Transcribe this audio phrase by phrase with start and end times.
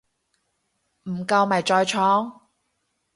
[1.03, 2.33] 唔夠咪再創